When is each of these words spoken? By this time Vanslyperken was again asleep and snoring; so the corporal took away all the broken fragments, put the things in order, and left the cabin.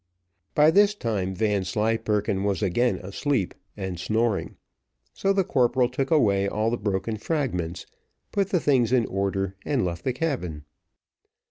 By 0.55 0.71
this 0.71 0.95
time 0.95 1.35
Vanslyperken 1.35 2.43
was 2.43 2.63
again 2.63 2.95
asleep 2.95 3.53
and 3.77 3.99
snoring; 3.99 4.55
so 5.13 5.31
the 5.31 5.43
corporal 5.43 5.89
took 5.89 6.09
away 6.09 6.47
all 6.47 6.71
the 6.71 6.77
broken 6.79 7.17
fragments, 7.17 7.85
put 8.31 8.49
the 8.49 8.59
things 8.59 8.91
in 8.91 9.05
order, 9.05 9.55
and 9.63 9.85
left 9.85 10.03
the 10.03 10.13
cabin. 10.13 10.65